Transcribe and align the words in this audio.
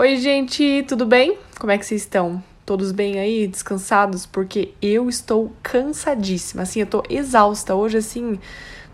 Oi, 0.00 0.16
gente, 0.16 0.84
tudo 0.86 1.04
bem? 1.04 1.36
Como 1.58 1.72
é 1.72 1.76
que 1.76 1.84
vocês 1.84 2.02
estão? 2.02 2.40
Todos 2.64 2.92
bem 2.92 3.18
aí, 3.18 3.48
descansados? 3.48 4.26
Porque 4.26 4.72
eu 4.80 5.08
estou 5.08 5.50
cansadíssima, 5.60 6.62
assim, 6.62 6.78
eu 6.78 6.86
tô 6.86 7.02
exausta. 7.10 7.74
Hoje, 7.74 7.98
assim, 7.98 8.38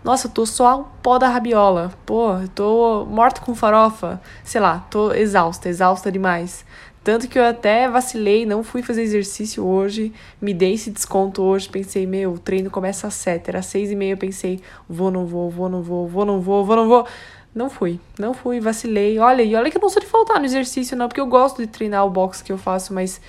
nossa, 0.03 0.25
eu 0.25 0.31
tô 0.31 0.47
só 0.47 0.81
o 0.81 0.83
pó 1.03 1.19
da 1.19 1.29
rabiola. 1.29 1.93
Pô, 2.07 2.33
eu 2.39 2.47
tô 2.47 3.05
morta 3.05 3.39
com 3.39 3.53
farofa. 3.53 4.19
Sei 4.43 4.59
lá, 4.59 4.79
tô 4.89 5.13
exausta, 5.13 5.69
exausta 5.69 6.11
demais. 6.11 6.65
Tanto 7.03 7.27
que 7.27 7.37
eu 7.37 7.45
até 7.45 7.87
vacilei, 7.87 8.43
não 8.43 8.63
fui 8.63 8.81
fazer 8.81 9.03
exercício 9.03 9.63
hoje, 9.63 10.11
me 10.41 10.55
dei 10.55 10.73
esse 10.73 10.89
desconto 10.89 11.43
hoje, 11.43 11.69
pensei, 11.69 12.07
meu, 12.07 12.33
o 12.33 12.39
treino 12.39 12.71
começa 12.71 13.05
às 13.05 13.13
sete, 13.13 13.47
era 13.47 13.61
seis 13.61 13.91
e 13.91 13.95
meia, 13.95 14.13
eu 14.13 14.17
pensei, 14.17 14.59
vou, 14.89 15.11
não 15.11 15.27
vou, 15.27 15.51
vou, 15.51 15.69
não 15.69 15.83
vou, 15.83 16.07
vou, 16.07 16.25
não 16.25 16.41
vou, 16.41 16.65
vou, 16.65 16.75
não 16.75 16.87
vou. 16.87 17.05
Não 17.55 17.69
fui, 17.69 18.01
não 18.19 18.33
fui, 18.33 18.59
vacilei. 18.59 19.17
Olha, 19.17 19.41
e 19.41 19.55
olha 19.55 19.71
que 19.71 19.77
eu 19.77 19.81
não 19.81 19.87
sou 19.87 20.01
de 20.01 20.07
faltar 20.07 20.39
no 20.39 20.45
exercício, 20.45 20.97
não, 20.97 21.07
porque 21.07 21.21
eu 21.21 21.25
gosto 21.25 21.61
de 21.61 21.67
treinar 21.67 22.05
o 22.05 22.09
box 22.09 22.41
que 22.41 22.51
eu 22.51 22.57
faço, 22.57 22.93
mas. 22.93 23.21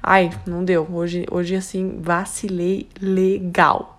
Ai, 0.00 0.30
não 0.46 0.64
deu. 0.64 0.86
Hoje, 0.92 1.26
hoje 1.28 1.56
assim, 1.56 1.98
vacilei 2.00 2.88
legal. 3.00 3.98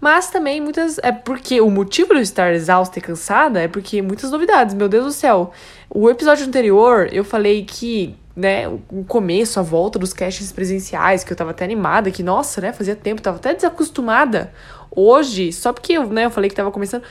Mas 0.00 0.30
também 0.30 0.60
muitas. 0.60 0.98
É 0.98 1.10
porque 1.10 1.60
o 1.60 1.68
motivo 1.68 2.10
de 2.10 2.20
eu 2.20 2.22
estar 2.22 2.54
exausta 2.54 3.00
e 3.00 3.02
cansada 3.02 3.60
é 3.60 3.66
porque 3.66 4.00
muitas 4.00 4.30
novidades, 4.30 4.76
meu 4.76 4.88
Deus 4.88 5.04
do 5.04 5.12
céu. 5.12 5.52
O 5.90 6.08
episódio 6.08 6.46
anterior 6.46 7.08
eu 7.12 7.24
falei 7.24 7.64
que, 7.64 8.14
né, 8.36 8.68
o 8.68 9.04
começo, 9.08 9.58
a 9.58 9.62
volta 9.62 9.98
dos 9.98 10.12
castings 10.12 10.52
presenciais, 10.52 11.24
que 11.24 11.32
eu 11.32 11.36
tava 11.36 11.50
até 11.50 11.64
animada, 11.64 12.12
que, 12.12 12.22
nossa, 12.22 12.60
né, 12.60 12.72
fazia 12.72 12.94
tempo, 12.94 13.20
tava 13.20 13.38
até 13.38 13.54
desacostumada. 13.54 14.52
Hoje, 14.88 15.52
só 15.52 15.72
porque 15.72 15.98
né, 15.98 16.26
eu 16.26 16.30
falei 16.30 16.48
que 16.48 16.54
tava 16.54 16.70
começando 16.70 17.02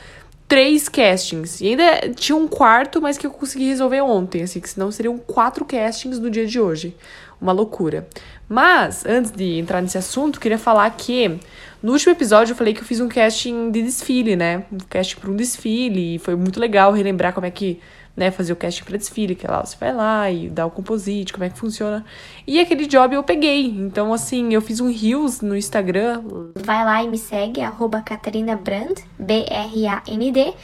três 0.50 0.88
castings. 0.88 1.60
E 1.60 1.68
ainda 1.68 2.12
tinha 2.12 2.34
um 2.34 2.48
quarto, 2.48 3.00
mas 3.00 3.16
que 3.16 3.24
eu 3.24 3.30
consegui 3.30 3.68
resolver 3.68 4.00
ontem, 4.00 4.42
assim, 4.42 4.58
que 4.58 4.68
senão 4.68 4.90
seriam 4.90 5.16
quatro 5.16 5.64
castings 5.64 6.18
no 6.18 6.28
dia 6.28 6.44
de 6.44 6.58
hoje. 6.58 6.96
Uma 7.40 7.52
loucura. 7.52 8.08
Mas, 8.48 9.06
antes 9.06 9.30
de 9.30 9.60
entrar 9.60 9.80
nesse 9.80 9.96
assunto, 9.96 10.40
queria 10.40 10.58
falar 10.58 10.90
que 10.90 11.38
no 11.80 11.92
último 11.92 12.12
episódio 12.12 12.50
eu 12.50 12.56
falei 12.56 12.74
que 12.74 12.80
eu 12.80 12.84
fiz 12.84 12.98
um 12.98 13.08
casting 13.08 13.70
de 13.70 13.80
desfile, 13.80 14.34
né? 14.34 14.64
Um 14.72 14.78
casting 14.88 15.20
para 15.20 15.30
um 15.30 15.36
desfile, 15.36 16.16
e 16.16 16.18
foi 16.18 16.34
muito 16.34 16.58
legal 16.58 16.92
relembrar 16.92 17.32
como 17.32 17.46
é 17.46 17.50
que 17.52 17.78
né, 18.16 18.30
fazer 18.30 18.52
o 18.52 18.56
casting 18.56 18.84
para 18.84 18.98
desfile, 18.98 19.34
que 19.34 19.46
lá 19.46 19.64
você 19.64 19.76
vai 19.78 19.94
lá 19.94 20.30
e 20.30 20.48
dá 20.48 20.66
o 20.66 20.70
composite, 20.70 21.32
como 21.32 21.44
é 21.44 21.50
que 21.50 21.58
funciona. 21.58 22.04
E 22.46 22.60
aquele 22.60 22.86
job 22.86 23.14
eu 23.14 23.22
peguei. 23.22 23.66
Então, 23.66 24.12
assim, 24.12 24.52
eu 24.52 24.60
fiz 24.60 24.80
um 24.80 24.92
Reels 24.92 25.40
no 25.40 25.56
Instagram. 25.56 26.22
Vai 26.56 26.84
lá 26.84 27.02
e 27.02 27.08
me 27.08 27.18
segue, 27.18 27.60
arroba 27.60 28.02
Catarina 28.02 28.56
Brand, 28.56 28.98
B-R-A-N-D. 29.18 30.54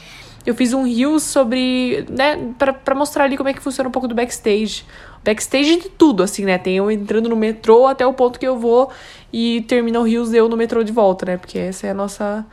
Eu 0.45 0.55
fiz 0.55 0.73
um 0.73 0.85
Reels 0.85 1.25
sobre, 1.25 2.07
né, 2.09 2.53
pra, 2.59 2.73
pra 2.73 2.95
mostrar 2.95 3.25
ali 3.25 3.37
como 3.37 3.49
é 3.49 3.53
que 3.53 3.61
funciona 3.61 3.89
um 3.89 3.93
pouco 3.93 4.07
do 4.07 4.15
backstage. 4.15 4.85
Backstage 5.25 5.77
de 5.77 5.89
tudo, 5.89 6.23
assim, 6.23 6.45
né? 6.45 6.57
Tem 6.57 6.77
eu 6.77 6.89
entrando 6.89 7.29
no 7.29 7.35
metrô 7.35 7.87
até 7.87 8.07
o 8.07 8.13
ponto 8.13 8.39
que 8.39 8.47
eu 8.47 8.57
vou 8.57 8.93
e 9.33 9.63
termina 9.63 9.99
o 9.99 10.05
Rios 10.05 10.33
eu 10.33 10.49
no 10.49 10.57
metrô 10.57 10.85
de 10.85 10.93
volta, 10.93 11.27
né? 11.27 11.37
Porque 11.37 11.59
essa 11.59 11.89
é 11.89 11.91
a 11.91 11.95
nossa. 11.95 12.47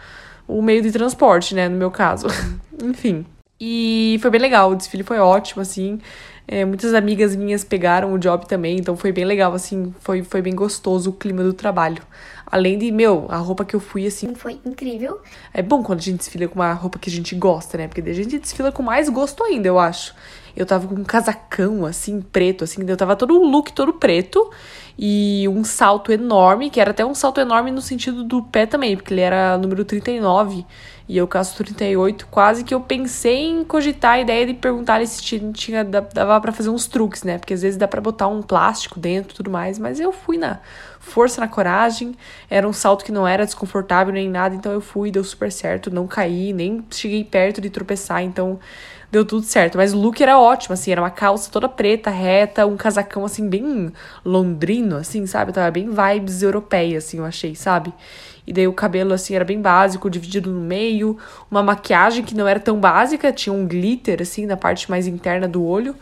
o 0.48 0.60
meio 0.60 0.82
de 0.82 0.92
transporte, 0.92 1.54
né? 1.54 1.70
No 1.70 1.78
meu 1.78 1.92
caso. 1.92 2.26
Enfim. 2.84 3.28
E 3.66 4.20
foi 4.20 4.30
bem 4.30 4.42
legal, 4.42 4.72
o 4.72 4.76
desfile 4.76 5.04
foi 5.04 5.20
ótimo, 5.20 5.62
assim. 5.62 5.98
É, 6.46 6.66
muitas 6.66 6.94
amigas 6.94 7.34
minhas 7.34 7.64
pegaram 7.64 8.14
o 8.14 8.20
job 8.20 8.46
também, 8.46 8.78
então 8.78 8.98
foi 8.98 9.14
bem 9.14 9.24
legal, 9.24 9.54
assim, 9.54 9.96
foi, 10.02 10.22
foi 10.22 10.42
bem 10.42 10.54
gostoso 10.54 11.12
o 11.12 11.14
clima 11.14 11.42
do 11.44 11.54
trabalho. 11.54 12.04
Além 12.46 12.78
de, 12.78 12.92
meu, 12.92 13.26
a 13.30 13.38
roupa 13.38 13.64
que 13.64 13.74
eu 13.74 13.80
fui, 13.80 14.06
assim. 14.06 14.36
Foi 14.36 14.60
incrível. 14.66 15.22
É 15.54 15.62
bom 15.62 15.82
quando 15.82 16.00
a 16.00 16.02
gente 16.02 16.18
desfila 16.18 16.46
com 16.50 16.56
uma 16.56 16.74
roupa 16.74 17.00
que 17.00 17.10
a 17.10 17.14
gente 17.14 17.34
gosta, 17.36 17.78
né? 17.78 17.88
Porque 17.88 18.02
a 18.02 18.14
gente 18.14 18.38
desfila 18.38 18.70
com 18.70 18.84
mais 18.84 19.08
gosto 19.08 19.42
ainda, 19.46 19.70
eu 19.70 19.80
acho. 19.80 20.14
Eu 20.56 20.66
tava 20.66 20.86
com 20.86 20.96
um 20.96 21.04
casacão, 21.06 21.86
assim, 21.86 22.22
preto, 22.22 22.66
assim, 22.66 22.84
eu 22.86 22.98
tava 22.98 23.16
todo 23.16 23.34
um 23.34 23.50
look 23.50 23.72
todo 23.72 23.94
preto 23.94 24.52
e 24.98 25.48
um 25.50 25.64
salto 25.64 26.12
enorme, 26.12 26.70
que 26.70 26.80
era 26.80 26.92
até 26.92 27.06
um 27.06 27.16
salto 27.16 27.40
enorme 27.42 27.72
no 27.72 27.82
sentido 27.82 28.24
do 28.24 28.44
pé 28.44 28.66
também, 28.66 28.96
porque 28.96 29.14
ele 29.14 29.22
era 29.22 29.58
número 29.58 29.84
39 29.84 30.66
e 31.08 31.18
eu 31.18 31.28
caso 31.28 31.56
38, 31.58 32.28
quase 32.28 32.64
que 32.64 32.74
eu 32.74 32.80
pensei 32.80 33.44
em 33.44 33.64
cogitar 33.66 34.14
a 34.14 34.20
ideia 34.22 34.46
de 34.46 34.54
perguntar 34.54 35.06
se 35.06 35.22
tinha, 35.22 35.52
tinha 35.52 35.84
dava 35.84 36.40
para 36.40 36.52
fazer 36.54 36.70
uns 36.70 36.88
truques, 36.88 37.24
né? 37.24 37.38
Porque 37.38 37.54
às 37.54 37.62
vezes 37.62 37.78
dá 37.78 37.88
para 37.88 38.00
botar 38.00 38.28
um 38.28 38.42
plástico 38.42 39.00
dentro 39.00 39.34
e 39.34 39.36
tudo 39.36 39.52
mais, 39.52 39.78
mas 39.78 40.00
eu 40.00 40.14
fui 40.14 40.38
na 40.38 40.60
força, 41.00 41.42
na 41.42 41.48
coragem. 41.48 42.16
Era 42.50 42.68
um 42.68 42.72
salto 42.72 43.04
que 43.04 43.12
não 43.12 43.28
era 43.28 43.46
desconfortável 43.46 44.14
nem 44.14 44.30
nada, 44.30 44.56
então 44.56 44.72
eu 44.72 44.80
fui, 44.80 45.12
deu 45.12 45.24
super 45.26 45.52
certo, 45.52 45.92
não 45.92 46.08
caí, 46.08 46.54
nem 46.54 46.86
cheguei 46.90 47.24
perto 47.26 47.60
de 47.60 47.70
tropeçar, 47.70 48.24
então 48.24 48.58
deu 49.14 49.24
tudo 49.24 49.46
certo. 49.46 49.78
Mas 49.78 49.94
o 49.94 49.98
look 49.98 50.22
era 50.22 50.40
ótimo, 50.40 50.74
assim, 50.74 50.92
era 50.92 51.00
uma 51.00 51.12
calça 51.12 51.50
toda 51.52 51.70
preta, 51.70 52.10
reta, 52.10 52.66
um 52.66 52.76
casacão, 52.76 53.24
assim, 53.24 53.48
bem 53.48 53.94
londrino, 54.26 54.98
assim, 54.98 55.26
sabe? 55.28 55.54
Tava 55.54 55.70
bem 55.70 55.90
vibes 55.90 56.42
europeias, 56.42 57.06
assim, 57.06 57.20
eu 57.20 57.26
achei, 57.26 57.54
sabe? 57.54 57.94
E 58.46 58.52
daí 58.52 58.68
o 58.68 58.74
cabelo, 58.74 59.14
assim, 59.14 59.36
era 59.36 59.46
bem 59.46 59.62
básico, 59.62 60.10
dividido 60.10 60.52
no 60.52 60.60
meio. 60.60 61.18
Uma 61.50 61.62
maquiagem 61.62 62.26
que 62.26 62.36
não 62.36 62.48
era 62.48 62.60
tão 62.60 62.80
básica, 62.80 63.32
tinha 63.32 63.54
um 63.54 63.68
glitter, 63.68 64.22
assim, 64.22 64.48
na 64.48 64.58
parte 64.58 64.90
mais 64.90 65.06
interna 65.06 65.48
do 65.48 65.64
olho. 65.64 65.96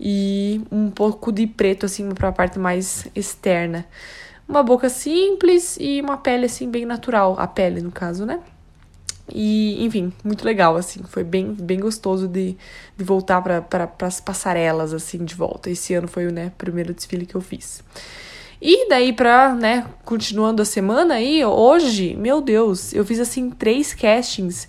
E 0.00 0.62
um 0.72 0.90
pouco 0.90 1.30
de 1.30 1.46
preto, 1.46 1.86
assim, 1.86 2.08
pra 2.10 2.32
parte 2.32 2.58
mais 2.58 3.06
externa. 3.14 3.84
Uma 4.48 4.62
boca 4.62 4.88
simples 4.88 5.76
e 5.78 6.00
uma 6.00 6.16
pele, 6.16 6.46
assim, 6.46 6.70
bem 6.70 6.86
natural. 6.86 7.36
A 7.38 7.46
pele, 7.46 7.82
no 7.82 7.92
caso, 7.92 8.24
né? 8.24 8.40
E, 9.32 9.84
enfim, 9.84 10.12
muito 10.24 10.44
legal, 10.44 10.76
assim. 10.76 11.02
Foi 11.04 11.24
bem, 11.24 11.52
bem 11.52 11.80
gostoso 11.80 12.28
de, 12.28 12.56
de 12.96 13.04
voltar 13.04 13.42
para 13.42 13.60
pra, 13.60 13.90
as 14.06 14.20
passarelas, 14.20 14.94
assim, 14.94 15.24
de 15.24 15.34
volta. 15.34 15.70
Esse 15.70 15.94
ano 15.94 16.06
foi 16.06 16.26
o 16.26 16.32
né, 16.32 16.52
primeiro 16.56 16.94
desfile 16.94 17.26
que 17.26 17.34
eu 17.34 17.40
fiz. 17.40 17.82
E 18.60 18.88
daí 18.88 19.12
pra, 19.12 19.54
né, 19.54 19.86
continuando 20.04 20.62
a 20.62 20.64
semana 20.64 21.14
aí, 21.14 21.44
hoje, 21.44 22.16
meu 22.16 22.40
Deus, 22.40 22.92
eu 22.92 23.04
fiz, 23.04 23.20
assim, 23.20 23.50
três 23.50 23.92
castings. 23.92 24.68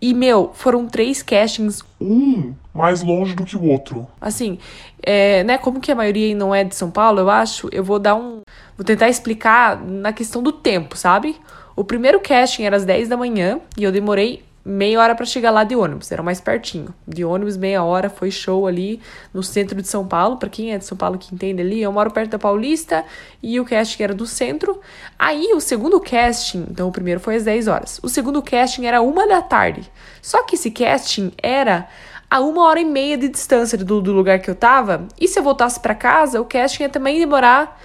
E, 0.00 0.12
meu, 0.12 0.50
foram 0.54 0.86
três 0.88 1.22
castings. 1.22 1.82
Um 2.00 2.54
mais 2.74 3.02
longe 3.02 3.34
do 3.34 3.44
que 3.44 3.56
o 3.56 3.64
outro. 3.64 4.08
Assim, 4.20 4.58
é, 5.02 5.44
né, 5.44 5.58
como 5.58 5.80
que 5.80 5.92
a 5.92 5.94
maioria 5.94 6.34
não 6.34 6.54
é 6.54 6.64
de 6.64 6.74
São 6.74 6.90
Paulo, 6.90 7.20
eu 7.20 7.30
acho, 7.30 7.68
eu 7.70 7.84
vou 7.84 7.98
dar 7.98 8.16
um... 8.16 8.40
Vou 8.76 8.84
tentar 8.84 9.08
explicar 9.08 9.80
na 9.80 10.12
questão 10.12 10.42
do 10.42 10.50
tempo, 10.50 10.96
sabe? 10.96 11.36
O 11.74 11.84
primeiro 11.84 12.20
casting 12.20 12.64
era 12.64 12.76
às 12.76 12.84
10 12.84 13.08
da 13.08 13.16
manhã 13.16 13.60
e 13.76 13.84
eu 13.84 13.92
demorei 13.92 14.44
meia 14.64 15.00
hora 15.00 15.14
para 15.14 15.26
chegar 15.26 15.50
lá 15.50 15.64
de 15.64 15.74
ônibus, 15.74 16.12
era 16.12 16.22
mais 16.22 16.40
pertinho. 16.40 16.94
De 17.06 17.24
ônibus, 17.24 17.56
meia 17.56 17.82
hora, 17.82 18.08
foi 18.08 18.30
show 18.30 18.66
ali 18.66 19.00
no 19.34 19.42
centro 19.42 19.80
de 19.82 19.88
São 19.88 20.06
Paulo. 20.06 20.36
Para 20.36 20.48
quem 20.48 20.72
é 20.72 20.78
de 20.78 20.84
São 20.84 20.96
Paulo 20.96 21.18
que 21.18 21.34
entende 21.34 21.60
ali, 21.60 21.82
eu 21.82 21.90
moro 21.90 22.10
perto 22.10 22.30
da 22.30 22.38
Paulista 22.38 23.04
e 23.42 23.58
o 23.58 23.64
casting 23.64 24.02
era 24.02 24.14
do 24.14 24.26
centro. 24.26 24.80
Aí 25.18 25.52
o 25.54 25.60
segundo 25.60 26.00
casting, 26.00 26.66
então 26.70 26.88
o 26.88 26.92
primeiro 26.92 27.20
foi 27.20 27.36
às 27.36 27.44
10 27.44 27.68
horas. 27.68 28.00
O 28.02 28.08
segundo 28.08 28.40
casting 28.40 28.86
era 28.86 29.02
uma 29.02 29.26
da 29.26 29.42
tarde. 29.42 29.90
Só 30.20 30.44
que 30.44 30.54
esse 30.54 30.70
casting 30.70 31.32
era 31.42 31.88
a 32.32 32.40
uma 32.40 32.62
hora 32.62 32.80
e 32.80 32.84
meia 32.86 33.18
de 33.18 33.28
distância 33.28 33.76
do, 33.76 34.00
do 34.00 34.10
lugar 34.10 34.38
que 34.38 34.48
eu 34.48 34.54
tava. 34.54 35.06
E 35.20 35.28
se 35.28 35.38
eu 35.38 35.42
voltasse 35.42 35.78
para 35.78 35.94
casa, 35.94 36.40
o 36.40 36.46
casting 36.46 36.84
ia 36.84 36.88
também 36.88 37.18
demorar. 37.18 37.78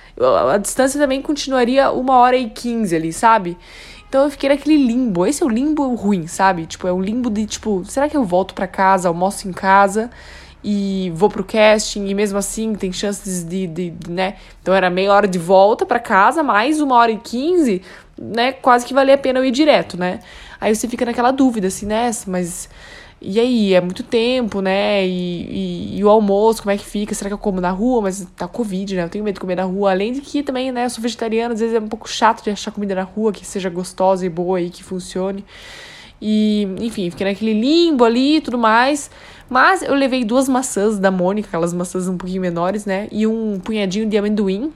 A 0.53 0.58
distância 0.58 0.97
também 0.97 1.22
continuaria 1.22 1.91
uma 1.91 2.16
hora 2.16 2.38
e 2.38 2.50
quinze 2.50 2.96
ali, 2.96 3.12
sabe? 3.12 3.58
Então 4.08 4.24
eu 4.24 4.31
fiquei 4.31 4.47
naquele 4.47 4.78
limbo. 4.78 5.25
Esse 5.25 5.44
é 5.44 5.46
o 5.46 5.50
limbo 5.50 5.94
ruim, 5.96 6.28
sabe? 6.28 6.66
Tipo, 6.66 6.88
é 6.88 6.94
um 6.94 7.02
limbo 7.02 7.30
de 7.30 7.46
tipo, 7.46 7.84
será 7.84 8.08
que 8.08 8.16
eu 8.16 8.24
volto 8.24 8.53
para 8.53 8.68
casa, 8.68 9.09
almoço 9.09 9.50
em 9.50 9.52
casa 9.52 10.09
e 10.64 11.12
vou 11.14 11.29
pro 11.29 11.44
casting 11.44 12.08
e 12.08 12.14
mesmo 12.14 12.38
assim 12.38 12.74
tem 12.74 12.94
chances 12.94 13.44
de, 13.44 13.68
de, 13.68 13.90
de 13.90 14.09
né? 14.09 14.35
Então 14.62 14.74
era 14.74 14.90
meia 14.90 15.12
hora 15.12 15.28
de 15.28 15.38
volta 15.38 15.85
para 15.85 16.00
casa, 16.00 16.41
mais 16.41 16.79
uma 16.79 16.96
hora 16.96 17.12
e 17.12 17.18
quinze, 17.18 17.81
né? 18.18 18.53
Quase 18.53 18.85
que 18.85 18.94
valia 18.94 19.16
a 19.16 19.18
pena 19.18 19.40
eu 19.40 19.44
ir 19.46 19.52
direto, 19.52 19.97
né? 19.97 20.22
Aí 20.58 20.74
você 20.74 20.88
fica 20.88 21.06
naquela 21.06 21.31
dúvida, 21.31 21.67
assim, 21.67 21.85
né? 21.85 22.09
Mas 22.26 22.70
e 23.19 23.40
aí, 23.40 23.73
é 23.73 23.81
muito 23.81 24.03
tempo, 24.03 24.61
né? 24.61 25.05
E, 25.08 25.09
e, 25.09 25.97
e, 25.97 26.03
o 26.03 26.09
almoço, 26.09 26.61
como 26.61 26.72
é 26.72 26.78
que 26.78 26.85
fica? 26.85 27.16
Será 27.16 27.29
que 27.29 27.34
eu 27.34 27.37
como 27.37 27.59
na 27.59 27.72
rua? 27.72 28.02
Mas 28.03 28.28
tá 28.35 28.47
Covid, 28.47 28.96
né? 28.96 29.03
Eu 29.03 29.09
tenho 29.09 29.23
medo 29.23 29.35
de 29.35 29.40
comer 29.40 29.55
na 29.55 29.64
rua. 29.64 29.90
Além 29.90 30.14
de 30.14 30.22
que 30.22 30.43
também, 30.43 30.72
né, 30.72 30.85
eu 30.85 30.90
sou 30.90 31.02
vegetariana, 31.02 31.53
às 31.53 31.59
vezes 31.59 31.75
é 31.75 31.79
um 31.79 31.87
pouco 31.87 32.08
chato 32.08 32.43
de 32.43 32.52
achar 32.52 32.72
comida 32.72 32.93
na 32.93 33.02
rua 33.02 33.31
que 33.34 33.43
seja 33.43 33.69
gostosa 33.69 34.23
e 34.23 34.29
boa 34.29 34.61
e 34.61 34.69
que 34.69 34.84
funcione. 34.84 35.43
E, 36.22 36.67
enfim, 36.79 37.09
fiquei 37.09 37.25
naquele 37.28 37.53
limbo 37.59 38.03
ali 38.03 38.37
e 38.37 38.41
tudo 38.41 38.58
mais. 38.58 39.09
Mas 39.49 39.81
eu 39.81 39.96
levei 39.96 40.23
duas 40.23 40.47
maçãs 40.47 40.99
da 40.99 41.09
Mônica, 41.09 41.47
aquelas 41.47 41.73
maçãs 41.73 42.08
um 42.08 42.17
pouquinho 42.17 42.41
menores, 42.41 42.85
né? 42.85 43.08
E 43.11 43.25
um 43.25 43.59
punhadinho 43.59 44.08
de 44.08 44.16
amendoim. 44.16 44.72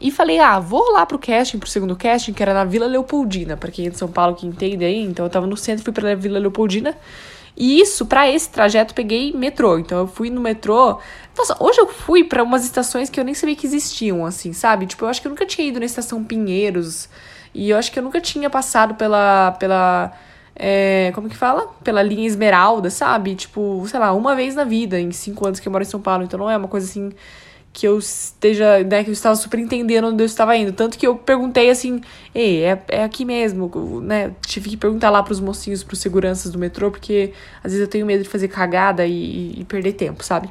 E 0.00 0.10
falei, 0.10 0.38
ah, 0.38 0.58
vou 0.58 0.92
lá 0.92 1.06
pro 1.06 1.18
casting, 1.18 1.58
pro 1.58 1.68
segundo 1.68 1.96
casting, 1.96 2.32
que 2.32 2.42
era 2.42 2.52
na 2.52 2.64
Vila 2.64 2.86
Leopoldina. 2.86 3.56
Pra 3.56 3.70
quem 3.70 3.86
é 3.86 3.90
de 3.90 3.96
São 3.96 4.08
Paulo 4.08 4.34
que 4.34 4.46
entende 4.46 4.84
aí. 4.84 5.00
Então 5.00 5.24
eu 5.24 5.30
tava 5.30 5.46
no 5.46 5.56
centro, 5.56 5.84
fui 5.84 5.92
pra 5.92 6.14
Vila 6.14 6.38
Leopoldina. 6.38 6.94
E 7.56 7.80
isso, 7.80 8.06
para 8.06 8.28
esse 8.28 8.48
trajeto, 8.48 8.94
peguei 8.94 9.32
metrô. 9.32 9.78
Então 9.78 9.98
eu 9.98 10.06
fui 10.06 10.30
no 10.30 10.40
metrô. 10.40 10.98
Nossa, 11.36 11.56
hoje 11.60 11.80
eu 11.80 11.86
fui 11.86 12.24
para 12.24 12.42
umas 12.42 12.64
estações 12.64 13.08
que 13.08 13.18
eu 13.18 13.24
nem 13.24 13.34
sabia 13.34 13.54
que 13.54 13.66
existiam, 13.66 14.24
assim, 14.26 14.52
sabe? 14.52 14.86
Tipo, 14.86 15.04
eu 15.04 15.08
acho 15.08 15.20
que 15.20 15.26
eu 15.26 15.30
nunca 15.30 15.46
tinha 15.46 15.68
ido 15.68 15.78
na 15.78 15.86
estação 15.86 16.24
Pinheiros. 16.24 17.08
E 17.54 17.70
eu 17.70 17.78
acho 17.78 17.92
que 17.92 17.98
eu 17.98 18.02
nunca 18.02 18.20
tinha 18.20 18.50
passado 18.50 18.94
pela. 18.94 19.52
pela 19.52 20.12
é, 20.56 21.10
como 21.14 21.28
que 21.28 21.36
fala? 21.36 21.68
Pela 21.82 22.02
linha 22.02 22.26
Esmeralda, 22.26 22.90
sabe? 22.90 23.34
Tipo, 23.34 23.84
sei 23.88 23.98
lá, 24.00 24.12
uma 24.12 24.34
vez 24.34 24.54
na 24.54 24.64
vida, 24.64 25.00
em 25.00 25.10
cinco 25.12 25.46
anos 25.46 25.60
que 25.60 25.68
eu 25.68 25.72
moro 25.72 25.82
em 25.82 25.86
São 25.86 26.00
Paulo. 26.00 26.24
Então 26.24 26.38
não 26.38 26.50
é 26.50 26.56
uma 26.56 26.68
coisa 26.68 26.86
assim 26.86 27.12
que 27.74 27.88
eu 27.88 27.98
esteja, 27.98 28.84
né, 28.84 29.02
que 29.02 29.10
eu 29.10 29.12
estava 29.12 29.34
super 29.34 29.58
entendendo 29.58 30.06
onde 30.06 30.22
eu 30.22 30.26
estava 30.26 30.56
indo. 30.56 30.72
Tanto 30.72 30.96
que 30.96 31.04
eu 31.04 31.16
perguntei 31.16 31.68
assim, 31.68 32.00
ei, 32.32 32.62
é, 32.62 32.80
é 32.88 33.02
aqui 33.02 33.24
mesmo, 33.24 34.00
né? 34.00 34.30
Tive 34.46 34.70
que 34.70 34.76
perguntar 34.76 35.10
lá 35.10 35.20
pros 35.24 35.40
mocinhos, 35.40 35.82
pros 35.82 35.98
seguranças 35.98 36.52
do 36.52 36.58
metrô, 36.58 36.88
porque 36.92 37.32
às 37.64 37.72
vezes 37.72 37.80
eu 37.80 37.90
tenho 37.90 38.06
medo 38.06 38.22
de 38.22 38.28
fazer 38.28 38.46
cagada 38.46 39.04
e, 39.04 39.60
e 39.60 39.64
perder 39.64 39.94
tempo, 39.94 40.22
sabe? 40.22 40.48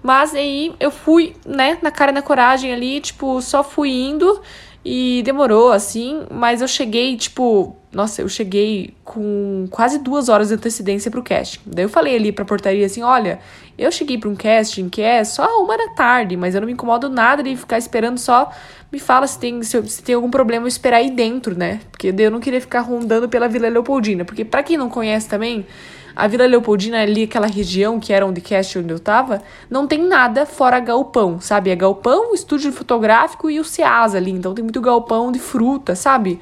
Mas 0.00 0.32
aí 0.32 0.72
eu 0.78 0.92
fui, 0.92 1.34
né, 1.44 1.76
na 1.82 1.90
cara 1.90 2.12
e 2.12 2.14
na 2.14 2.22
coragem 2.22 2.72
ali, 2.72 3.00
tipo, 3.00 3.42
só 3.42 3.64
fui 3.64 3.90
indo 3.90 4.40
e 4.84 5.22
demorou, 5.24 5.72
assim, 5.72 6.24
mas 6.30 6.62
eu 6.62 6.68
cheguei, 6.68 7.16
tipo, 7.16 7.76
nossa, 7.94 8.22
eu 8.22 8.28
cheguei 8.28 8.92
com 9.04 9.68
quase 9.70 9.98
duas 9.98 10.28
horas 10.28 10.48
de 10.48 10.54
antecedência 10.54 11.10
pro 11.10 11.22
casting. 11.22 11.60
Daí 11.64 11.84
eu 11.84 11.88
falei 11.88 12.16
ali 12.16 12.32
pra 12.32 12.44
portaria 12.44 12.84
assim: 12.84 13.02
olha, 13.02 13.38
eu 13.78 13.90
cheguei 13.92 14.18
pra 14.18 14.28
um 14.28 14.34
casting 14.34 14.88
que 14.88 15.00
é 15.00 15.22
só 15.22 15.62
uma 15.62 15.78
da 15.78 15.88
tarde, 15.90 16.36
mas 16.36 16.54
eu 16.54 16.60
não 16.60 16.66
me 16.66 16.72
incomodo 16.72 17.08
nada 17.08 17.42
de 17.42 17.54
ficar 17.56 17.78
esperando 17.78 18.18
só. 18.18 18.50
Me 18.90 18.98
fala 18.98 19.26
se 19.26 19.38
tem, 19.38 19.62
se, 19.62 19.80
se 19.88 20.02
tem 20.02 20.14
algum 20.14 20.30
problema 20.30 20.64
eu 20.64 20.68
esperar 20.68 20.98
aí 20.98 21.10
dentro, 21.10 21.56
né? 21.56 21.80
Porque 21.90 22.12
eu 22.16 22.30
não 22.30 22.40
queria 22.40 22.60
ficar 22.60 22.80
rondando 22.80 23.28
pela 23.28 23.48
Vila 23.48 23.68
Leopoldina. 23.68 24.24
Porque, 24.24 24.44
para 24.44 24.62
quem 24.62 24.76
não 24.76 24.88
conhece 24.88 25.28
também, 25.28 25.66
a 26.16 26.26
Vila 26.28 26.46
Leopoldina 26.46 27.00
ali, 27.00 27.24
aquela 27.24 27.46
região 27.46 27.98
que 27.98 28.12
era 28.12 28.24
onde 28.24 28.40
cast 28.40 28.78
onde 28.78 28.92
eu 28.92 29.00
tava, 29.00 29.42
não 29.68 29.86
tem 29.86 30.06
nada 30.06 30.46
fora 30.46 30.78
galpão, 30.78 31.40
sabe? 31.40 31.70
É 31.70 31.76
galpão, 31.76 32.34
estúdio 32.34 32.72
fotográfico 32.72 33.50
e 33.50 33.58
o 33.58 33.64
CEAS 33.64 34.14
ali. 34.14 34.30
Então 34.30 34.54
tem 34.54 34.62
muito 34.62 34.80
galpão 34.80 35.32
de 35.32 35.38
fruta, 35.38 35.96
sabe? 35.96 36.40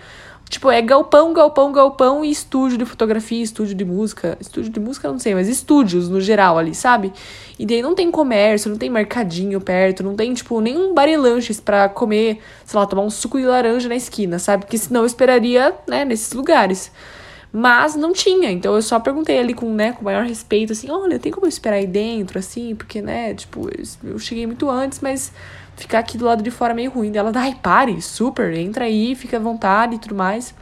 Tipo, 0.52 0.70
é 0.70 0.82
galpão, 0.82 1.32
galpão, 1.32 1.72
galpão 1.72 2.22
e 2.22 2.30
estúdio 2.30 2.76
de 2.76 2.84
fotografia, 2.84 3.42
estúdio 3.42 3.74
de 3.74 3.86
música. 3.86 4.36
Estúdio 4.38 4.70
de 4.70 4.78
música 4.78 5.10
não 5.10 5.18
sei, 5.18 5.34
mas 5.34 5.48
estúdios 5.48 6.10
no 6.10 6.20
geral 6.20 6.58
ali, 6.58 6.74
sabe? 6.74 7.10
E 7.58 7.64
daí 7.64 7.80
não 7.80 7.94
tem 7.94 8.10
comércio, 8.10 8.70
não 8.70 8.76
tem 8.76 8.90
mercadinho 8.90 9.62
perto, 9.62 10.02
não 10.02 10.14
tem, 10.14 10.34
tipo, 10.34 10.60
nenhum 10.60 10.92
bar 10.92 11.08
e 11.08 11.16
lanches 11.16 11.58
pra 11.58 11.88
comer, 11.88 12.38
sei 12.66 12.78
lá, 12.78 12.84
tomar 12.84 13.00
um 13.00 13.08
suco 13.08 13.38
de 13.38 13.46
laranja 13.46 13.88
na 13.88 13.96
esquina, 13.96 14.38
sabe? 14.38 14.66
Porque 14.66 14.76
senão 14.76 15.00
eu 15.00 15.06
esperaria, 15.06 15.74
né, 15.88 16.04
nesses 16.04 16.34
lugares. 16.34 16.92
Mas 17.52 17.94
não 17.94 18.14
tinha, 18.14 18.50
então 18.50 18.74
eu 18.74 18.80
só 18.80 18.98
perguntei 18.98 19.38
ali 19.38 19.52
com, 19.52 19.70
né, 19.74 19.92
com 19.92 20.02
maior 20.02 20.24
respeito, 20.24 20.72
assim, 20.72 20.90
olha, 20.90 21.18
tem 21.18 21.30
como 21.30 21.44
eu 21.44 21.50
esperar 21.50 21.76
aí 21.76 21.86
dentro, 21.86 22.38
assim, 22.38 22.74
porque, 22.74 23.02
né, 23.02 23.34
tipo, 23.34 23.68
eu 24.02 24.18
cheguei 24.18 24.46
muito 24.46 24.70
antes, 24.70 25.00
mas 25.00 25.30
ficar 25.76 25.98
aqui 25.98 26.16
do 26.16 26.24
lado 26.24 26.42
de 26.42 26.50
fora 26.50 26.72
é 26.72 26.76
meio 26.76 26.90
ruim. 26.90 27.14
Ela, 27.14 27.30
ai, 27.34 27.54
pare, 27.62 28.00
super, 28.00 28.54
entra 28.54 28.86
aí, 28.86 29.14
fica 29.14 29.36
à 29.36 29.40
vontade 29.40 29.96
e 29.96 29.98
tudo 29.98 30.14
mais. 30.14 30.54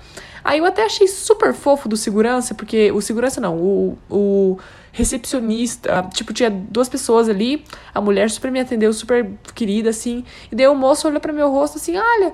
Aí 0.42 0.58
eu 0.58 0.64
até 0.64 0.84
achei 0.84 1.06
super 1.06 1.52
fofo 1.52 1.88
do 1.88 1.96
segurança, 1.96 2.54
porque 2.54 2.90
o 2.90 3.00
segurança 3.00 3.40
não, 3.40 3.56
o, 3.56 3.98
o 4.08 4.58
recepcionista, 4.90 6.08
tipo, 6.12 6.32
tinha 6.32 6.50
duas 6.50 6.88
pessoas 6.88 7.28
ali, 7.28 7.64
a 7.94 8.00
mulher 8.00 8.31
super 8.31 8.50
me 8.50 8.58
atendeu, 8.58 8.93
super 8.93 9.31
querida, 9.54 9.90
assim, 9.90 10.25
e 10.50 10.56
daí 10.56 10.66
o 10.66 10.75
moço 10.75 11.06
olhou 11.06 11.20
para 11.20 11.32
meu 11.32 11.50
rosto 11.50 11.76
assim, 11.76 11.96
olha, 11.96 12.32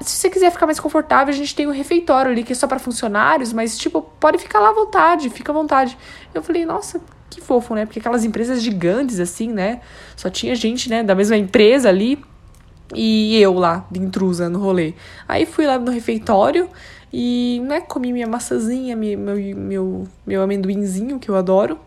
se 0.00 0.16
você 0.16 0.30
quiser 0.30 0.50
ficar 0.52 0.66
mais 0.66 0.78
confortável, 0.78 1.34
a 1.34 1.36
gente 1.36 1.54
tem 1.54 1.66
um 1.66 1.72
refeitório 1.72 2.30
ali 2.30 2.44
que 2.44 2.52
é 2.52 2.54
só 2.54 2.66
para 2.68 2.78
funcionários, 2.78 3.52
mas, 3.52 3.76
tipo, 3.76 4.00
pode 4.20 4.38
ficar 4.38 4.60
lá 4.60 4.68
à 4.68 4.72
vontade, 4.72 5.28
fica 5.28 5.50
à 5.50 5.54
vontade. 5.54 5.98
Eu 6.32 6.42
falei, 6.42 6.64
nossa, 6.64 7.00
que 7.28 7.40
fofo, 7.40 7.74
né? 7.74 7.84
Porque 7.84 7.98
aquelas 7.98 8.24
empresas 8.24 8.62
gigantes, 8.62 9.18
assim, 9.18 9.48
né? 9.52 9.80
Só 10.16 10.30
tinha 10.30 10.54
gente, 10.54 10.88
né, 10.88 11.02
da 11.02 11.14
mesma 11.14 11.36
empresa 11.36 11.88
ali 11.88 12.22
e 12.94 13.36
eu 13.40 13.54
lá, 13.54 13.86
de 13.90 14.00
intrusa 14.00 14.48
no 14.48 14.60
rolê. 14.60 14.94
Aí 15.26 15.46
fui 15.46 15.66
lá 15.66 15.78
no 15.78 15.90
refeitório 15.90 16.68
e, 17.12 17.60
né, 17.64 17.80
comi 17.80 18.12
minha 18.12 18.26
maçãzinha, 18.26 18.94
meu, 18.94 19.18
meu, 19.18 20.08
meu 20.24 20.42
amendoinzinho, 20.42 21.18
que 21.18 21.28
eu 21.28 21.34
adoro. 21.34 21.78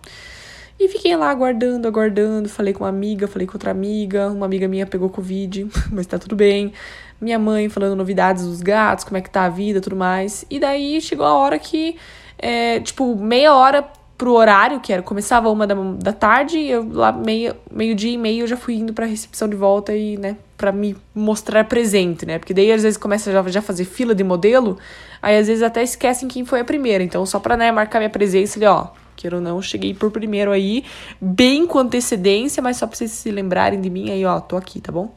E 0.78 0.90
fiquei 0.90 1.16
lá 1.16 1.30
aguardando, 1.30 1.88
aguardando. 1.88 2.50
Falei 2.50 2.74
com 2.74 2.84
uma 2.84 2.90
amiga, 2.90 3.28
falei 3.28 3.48
com 3.48 3.54
outra 3.54 3.72
amiga. 3.72 4.28
Uma 4.30 4.46
amiga 4.46 4.68
minha 4.68 4.86
pegou 4.86 5.10
Covid, 5.10 5.70
mas 5.90 6.06
tá 6.06 6.20
tudo 6.20 6.36
bem 6.36 6.74
minha 7.20 7.40
mãe 7.40 7.70
falando 7.70 7.96
novidades 7.96 8.46
dos 8.46 8.62
gatos, 8.62 9.04
como 9.04 9.18
é 9.18 9.22
que 9.22 9.30
tá 9.30 9.46
a 9.46 9.50
vida 9.50 9.82
tudo 9.82 9.96
mais. 9.96 10.46
E 10.50 10.60
daí 10.60 11.00
chegou 11.02 11.26
a 11.26 11.34
hora 11.34 11.58
que, 11.58 11.96
é, 12.38 12.80
tipo, 12.80 13.16
meia 13.16 13.54
hora 13.54 13.86
pro 14.18 14.34
horário, 14.34 14.80
que 14.80 14.94
era, 14.94 15.02
começava 15.02 15.50
uma 15.50 15.68
da, 15.68 15.76
da 15.76 16.14
tarde, 16.14 16.58
eu 16.60 16.88
lá 16.90 17.12
meio, 17.12 17.56
meio 17.70 17.94
dia 17.94 18.14
e 18.14 18.18
meio 18.18 18.44
eu 18.44 18.48
já 18.48 18.56
fui 18.56 18.76
indo 18.76 18.94
pra 18.94 19.06
recepção 19.06 19.48
de 19.48 19.56
volta 19.56 19.94
e, 19.94 20.18
né, 20.18 20.38
pra 20.58 20.72
me 20.72 20.96
mostrar 21.14 21.66
presente, 21.66 22.26
né? 22.26 22.40
Porque 22.40 22.54
daí 22.54 22.72
às 22.72 22.84
vezes 22.84 22.98
começa 22.98 23.32
já, 23.32 23.44
já 23.44 23.62
fazer 23.62 23.84
fila 23.84 24.16
de 24.16 24.24
modelo, 24.24 24.78
aí 25.22 25.38
às 25.38 25.48
vezes 25.48 25.62
até 25.62 25.84
esquecem 25.84 26.30
quem 26.30 26.46
foi 26.46 26.62
a 26.62 26.66
primeira. 26.66 27.04
Então, 27.04 27.26
só 27.26 27.40
pra, 27.40 27.58
né, 27.58 27.72
marcar 27.72 28.00
minha 28.00 28.10
presença, 28.10 28.58
ele, 28.58 28.66
ó, 28.68 28.88
queira 29.16 29.36
ou 29.36 29.42
não, 29.42 29.62
cheguei 29.62 29.94
por 29.94 30.12
primeiro 30.12 30.52
aí, 30.52 30.86
bem 31.20 31.68
com 31.68 31.80
antecedência, 31.80 32.64
mas 32.64 32.78
só 32.78 32.88
pra 32.88 32.96
vocês 32.96 33.12
se 33.12 33.32
lembrarem 33.32 33.82
de 33.82 33.90
mim 33.90 34.12
aí, 34.12 34.24
ó, 34.24 34.40
tô 34.40 34.56
aqui, 34.56 34.80
tá 34.80 34.94
bom? 34.94 35.14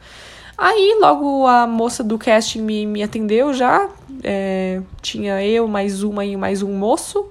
Aí 0.58 0.98
logo 1.00 1.46
a 1.46 1.68
moça 1.68 2.02
do 2.02 2.18
casting 2.18 2.62
me, 2.62 2.84
me 2.84 3.00
atendeu 3.00 3.54
já. 3.54 3.88
É, 4.24 4.82
tinha 5.00 5.40
eu, 5.44 5.68
mais 5.68 6.02
uma 6.02 6.24
e 6.24 6.36
mais 6.36 6.62
um 6.62 6.72
moço. 6.74 7.26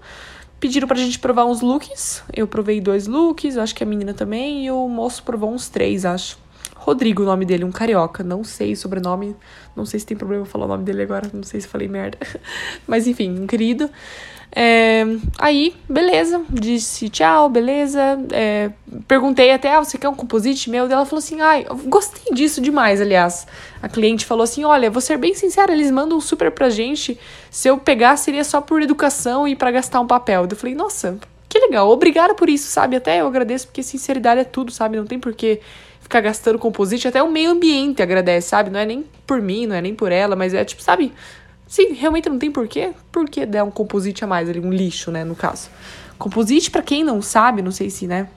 Pediram 0.62 0.88
pra 0.88 0.96
gente 0.96 1.20
provar 1.20 1.44
uns 1.44 1.60
looks. 1.60 2.24
Eu 2.34 2.48
provei 2.48 2.80
dois 2.80 3.06
looks, 3.06 3.58
acho 3.58 3.76
que 3.76 3.84
a 3.84 3.86
menina 3.86 4.14
também, 4.14 4.66
e 4.66 4.72
o 4.72 4.88
moço 4.88 5.24
provou 5.24 5.52
uns 5.52 5.68
três, 5.68 6.06
acho. 6.06 6.40
Rodrigo, 6.74 7.24
o 7.24 7.26
nome 7.26 7.44
dele, 7.44 7.66
um 7.66 7.72
carioca. 7.72 8.24
Não 8.24 8.46
sei 8.46 8.72
o 8.72 8.78
sobrenome. 8.78 9.36
Não 9.76 9.86
sei 9.86 10.00
se 10.00 10.06
tem 10.06 10.16
problema 10.16 10.46
falar 10.46 10.64
o 10.64 10.70
nome 10.70 10.86
dele 10.86 11.02
agora. 11.02 11.30
Não 11.34 11.44
sei 11.44 11.60
se 11.60 11.68
falei 11.68 11.90
merda. 11.90 12.18
Mas 12.88 13.08
enfim, 13.08 13.42
um 13.42 13.46
querido. 13.46 13.90
É, 14.52 15.04
aí, 15.38 15.76
beleza, 15.88 16.42
disse 16.50 17.10
tchau, 17.10 17.50
beleza. 17.50 18.18
É, 18.32 18.72
perguntei 19.08 19.52
até, 19.52 19.74
ah, 19.74 19.84
você 19.84 19.98
quer 19.98 20.10
um 20.10 20.16
composite 20.16 20.70
meu? 20.70 20.86
Ela 20.86 21.06
falou 21.06 21.20
assim, 21.20 21.42
ai, 21.42 21.66
gostei 21.86 22.34
disso 22.34 22.62
demais, 22.62 23.02
aliás. 23.02 23.46
A 23.82 23.90
cliente 23.90 24.26
falou 24.26 24.44
assim, 24.44 24.64
olha, 24.64 24.90
vou 24.90 25.02
ser 25.02 25.18
bem 25.18 25.34
sincera, 25.34 25.72
eles 25.72 25.92
mandam 25.92 26.20
super 26.20 26.50
pra 26.52 26.70
gente. 26.70 27.20
Se 27.52 27.68
eu 27.68 27.78
pegar, 27.78 28.18
seria 28.18 28.44
só 28.44 28.62
por 28.62 28.82
educação 28.82 29.48
e 29.48 29.56
para 29.56 29.72
gastar 29.72 30.00
um 30.00 30.08
papel. 30.08 30.48
Eu 30.50 30.56
falei, 30.56 30.76
nossa, 30.76 31.20
que 31.48 31.60
legal, 31.60 31.90
obrigada 31.90 32.34
por 32.34 32.50
isso, 32.50 32.70
sabe? 32.70 32.96
Até 32.96 33.22
eu 33.22 33.28
agradeço, 33.28 33.68
porque 33.68 33.84
sinceridade 33.84 34.42
é 34.42 34.46
tudo, 34.46 34.72
sabe? 34.72 34.98
Não 34.98 35.06
tem 35.06 35.20
porquê 35.20 35.62
ficar 36.00 36.22
gastando 36.22 36.58
composite, 36.58 37.08
até 37.08 37.22
o 37.22 37.30
meio 37.30 37.52
ambiente 37.52 38.02
agradece, 38.02 38.48
sabe? 38.50 38.70
Não 38.70 38.80
é 38.80 38.86
nem 38.86 39.06
por 39.26 39.42
mim, 39.42 39.66
não 39.68 39.76
é 39.76 39.82
nem 39.82 39.94
por 39.94 40.12
ela, 40.12 40.36
mas 40.36 40.54
é 40.54 40.64
tipo, 40.64 40.82
sabe? 40.82 41.14
Sim, 41.68 41.94
realmente 41.94 42.30
não 42.30 42.40
tem 42.40 42.52
porquê. 42.52 42.94
Por 43.12 43.30
que 43.30 43.46
der 43.46 43.64
um 43.64 43.72
composite 43.72 44.24
a 44.24 44.28
mais 44.28 44.50
ali, 44.50 44.60
um 44.60 44.72
lixo, 44.72 45.12
né, 45.12 45.24
no 45.24 45.36
caso. 45.36 45.70
Composite, 46.18 46.72
para 46.72 46.82
quem 46.82 47.04
não 47.04 47.22
sabe, 47.22 47.62
não 47.62 47.72
sei 47.72 47.90
se, 47.90 48.08
né, 48.08 48.28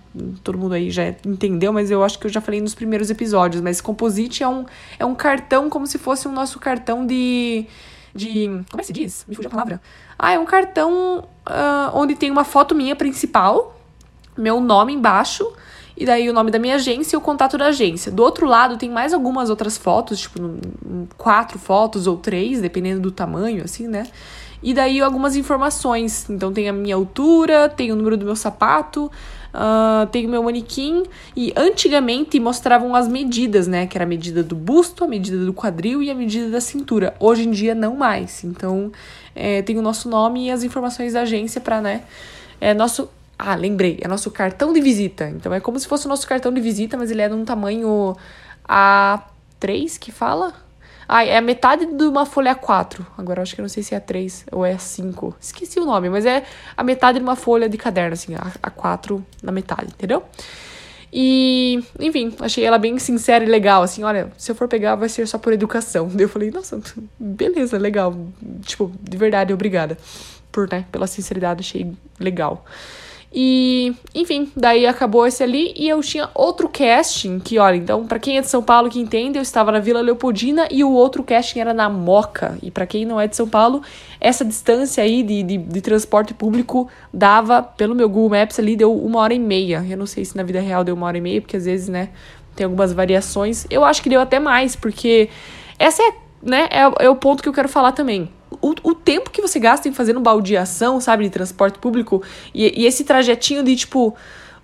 todo 0.42 0.58
mundo 0.58 0.74
aí 0.74 0.90
já 0.90 1.08
entendeu, 1.24 1.72
mas 1.72 1.90
eu 1.90 2.04
acho 2.04 2.18
que 2.18 2.26
eu 2.26 2.30
já 2.30 2.40
falei 2.40 2.60
nos 2.60 2.74
primeiros 2.74 3.08
episódios, 3.10 3.62
mas 3.62 3.80
composite 3.80 4.42
é 4.42 4.48
um, 4.48 4.66
é 4.98 5.04
um 5.04 5.14
cartão 5.14 5.70
como 5.70 5.86
se 5.86 5.96
fosse 5.96 6.26
o 6.26 6.32
nosso 6.32 6.58
cartão 6.58 7.06
de. 7.06 7.66
de. 8.14 8.46
Como 8.70 8.76
é 8.76 8.78
que 8.78 8.86
se 8.86 8.92
diz? 8.92 9.24
Me 9.26 9.34
fugiu 9.34 9.48
a 9.48 9.50
palavra. 9.50 9.80
Ah, 10.18 10.32
é 10.32 10.38
um 10.38 10.44
cartão 10.44 11.24
uh, 11.48 11.90
onde 11.94 12.14
tem 12.14 12.30
uma 12.30 12.44
foto 12.44 12.74
minha 12.74 12.94
principal, 12.94 13.80
meu 14.36 14.60
nome 14.60 14.92
embaixo 14.92 15.50
e 16.00 16.06
daí 16.06 16.30
o 16.30 16.32
nome 16.32 16.50
da 16.50 16.58
minha 16.58 16.76
agência 16.76 17.14
e 17.14 17.18
o 17.18 17.20
contato 17.20 17.58
da 17.58 17.66
agência. 17.66 18.10
Do 18.10 18.22
outro 18.22 18.46
lado 18.46 18.78
tem 18.78 18.88
mais 18.88 19.12
algumas 19.12 19.50
outras 19.50 19.76
fotos, 19.76 20.20
tipo 20.20 20.40
quatro 21.18 21.58
fotos 21.58 22.06
ou 22.06 22.16
três, 22.16 22.62
dependendo 22.62 23.02
do 23.02 23.10
tamanho, 23.12 23.62
assim, 23.62 23.86
né? 23.86 24.06
E 24.62 24.72
daí 24.72 24.98
algumas 25.02 25.36
informações. 25.36 26.28
Então 26.30 26.54
tem 26.54 26.70
a 26.70 26.72
minha 26.72 26.94
altura, 26.94 27.68
tem 27.68 27.92
o 27.92 27.96
número 27.96 28.16
do 28.16 28.24
meu 28.24 28.34
sapato, 28.34 29.10
uh, 29.52 30.06
tem 30.10 30.24
o 30.24 30.30
meu 30.30 30.42
manequim. 30.42 31.02
E 31.36 31.52
antigamente 31.54 32.40
mostravam 32.40 32.94
as 32.94 33.06
medidas, 33.06 33.68
né? 33.68 33.86
Que 33.86 33.98
era 33.98 34.04
a 34.04 34.08
medida 34.08 34.42
do 34.42 34.56
busto, 34.56 35.04
a 35.04 35.06
medida 35.06 35.44
do 35.44 35.52
quadril 35.52 36.02
e 36.02 36.10
a 36.10 36.14
medida 36.14 36.48
da 36.48 36.62
cintura. 36.62 37.14
Hoje 37.20 37.46
em 37.46 37.50
dia 37.50 37.74
não 37.74 37.94
mais. 37.94 38.42
Então 38.42 38.90
é, 39.34 39.60
tem 39.60 39.76
o 39.76 39.82
nosso 39.82 40.08
nome 40.08 40.46
e 40.46 40.50
as 40.50 40.62
informações 40.62 41.12
da 41.12 41.20
agência 41.20 41.60
para, 41.60 41.82
né? 41.82 42.04
É 42.58 42.72
nosso 42.72 43.06
ah, 43.42 43.54
lembrei, 43.54 43.98
é 44.02 44.08
nosso 44.08 44.30
cartão 44.30 44.72
de 44.72 44.80
visita. 44.80 45.28
Então 45.28 45.52
é 45.52 45.60
como 45.60 45.78
se 45.78 45.88
fosse 45.88 46.06
o 46.06 46.08
nosso 46.08 46.26
cartão 46.26 46.52
de 46.52 46.60
visita, 46.60 46.96
mas 46.96 47.10
ele 47.10 47.22
é 47.22 47.28
de 47.28 47.34
um 47.34 47.44
tamanho 47.44 48.16
A3 48.68 49.98
que 49.98 50.12
fala? 50.12 50.52
Ah, 51.08 51.24
é 51.24 51.36
a 51.36 51.40
metade 51.40 51.86
de 51.86 52.04
uma 52.04 52.24
folha 52.24 52.54
A4. 52.54 53.04
Agora 53.18 53.42
acho 53.42 53.54
que 53.54 53.60
eu 53.60 53.64
não 53.64 53.68
sei 53.68 53.82
se 53.82 53.94
é 53.94 54.00
A3 54.00 54.44
ou 54.52 54.64
é 54.64 54.74
A5. 54.74 55.34
Esqueci 55.40 55.80
o 55.80 55.84
nome, 55.84 56.08
mas 56.08 56.24
é 56.24 56.44
a 56.76 56.84
metade 56.84 57.18
de 57.18 57.24
uma 57.24 57.34
folha 57.34 57.68
de 57.68 57.76
caderno, 57.76 58.12
assim, 58.12 58.34
a 58.34 58.70
A4 58.70 59.20
na 59.42 59.50
metade, 59.50 59.88
entendeu? 59.88 60.22
E, 61.12 61.82
enfim, 61.98 62.32
achei 62.38 62.64
ela 62.64 62.78
bem 62.78 62.96
sincera 63.00 63.44
e 63.44 63.48
legal, 63.48 63.82
assim, 63.82 64.04
olha, 64.04 64.30
se 64.38 64.52
eu 64.52 64.54
for 64.54 64.68
pegar 64.68 64.94
vai 64.94 65.08
ser 65.08 65.26
só 65.26 65.38
por 65.38 65.52
educação. 65.52 66.08
Daí 66.08 66.22
eu 66.26 66.28
falei, 66.28 66.50
nossa, 66.50 66.80
beleza, 67.18 67.76
legal. 67.76 68.14
Tipo, 68.62 68.92
de 69.02 69.16
verdade, 69.16 69.52
obrigada. 69.52 69.98
Por, 70.52 70.68
né, 70.70 70.84
pela 70.92 71.06
sinceridade, 71.06 71.60
achei 71.60 71.92
legal. 72.18 72.64
E, 73.32 73.94
enfim, 74.12 74.50
daí 74.56 74.84
acabou 74.86 75.24
esse 75.24 75.40
ali 75.40 75.72
e 75.76 75.88
eu 75.88 76.00
tinha 76.00 76.28
outro 76.34 76.68
casting 76.68 77.38
que, 77.38 77.60
olha, 77.60 77.76
então, 77.76 78.04
para 78.04 78.18
quem 78.18 78.38
é 78.38 78.40
de 78.40 78.48
São 78.48 78.60
Paulo 78.60 78.90
que 78.90 78.98
entende, 78.98 79.38
eu 79.38 79.42
estava 79.42 79.70
na 79.70 79.78
Vila 79.78 80.00
Leopoldina 80.00 80.66
e 80.68 80.82
o 80.82 80.90
outro 80.90 81.22
casting 81.22 81.60
era 81.60 81.72
na 81.72 81.88
Moca. 81.88 82.58
E 82.60 82.72
para 82.72 82.86
quem 82.86 83.04
não 83.04 83.20
é 83.20 83.28
de 83.28 83.36
São 83.36 83.48
Paulo, 83.48 83.82
essa 84.20 84.44
distância 84.44 85.04
aí 85.04 85.22
de, 85.22 85.44
de, 85.44 85.58
de, 85.58 85.80
transporte 85.80 86.34
público 86.34 86.88
dava, 87.14 87.62
pelo 87.62 87.94
meu 87.94 88.08
Google 88.08 88.30
Maps 88.30 88.58
ali, 88.58 88.74
deu 88.74 88.92
uma 88.92 89.20
hora 89.20 89.32
e 89.32 89.38
meia. 89.38 89.86
Eu 89.88 89.96
não 89.96 90.06
sei 90.06 90.24
se 90.24 90.36
na 90.36 90.42
vida 90.42 90.60
real 90.60 90.82
deu 90.82 90.96
uma 90.96 91.06
hora 91.06 91.16
e 91.16 91.20
meia, 91.20 91.40
porque 91.40 91.56
às 91.56 91.66
vezes, 91.66 91.88
né, 91.88 92.08
tem 92.56 92.64
algumas 92.64 92.92
variações. 92.92 93.64
Eu 93.70 93.84
acho 93.84 94.02
que 94.02 94.08
deu 94.08 94.20
até 94.20 94.40
mais, 94.40 94.74
porque 94.74 95.28
essa 95.78 96.02
é, 96.02 96.12
né, 96.42 96.68
é, 96.68 97.04
é 97.04 97.08
o 97.08 97.14
ponto 97.14 97.44
que 97.44 97.48
eu 97.48 97.52
quero 97.52 97.68
falar 97.68 97.92
também 97.92 98.28
o, 98.60 98.74
o 98.82 98.94
tempo 98.94 99.30
que 99.30 99.40
você 99.40 99.58
gasta 99.58 99.88
em 99.88 99.92
fazendo 99.92 100.20
baldeação, 100.20 101.00
sabe, 101.00 101.24
de 101.24 101.30
transporte 101.30 101.78
público, 101.78 102.22
e, 102.54 102.82
e 102.82 102.86
esse 102.86 103.04
trajetinho 103.04 103.62
de, 103.62 103.74
tipo, 103.76 104.14